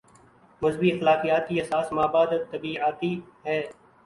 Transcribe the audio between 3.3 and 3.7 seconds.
ہے۔